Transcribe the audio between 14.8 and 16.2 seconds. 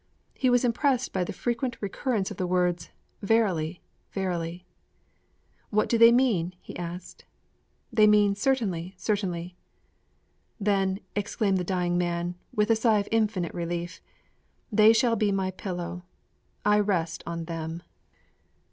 shall be my pillow.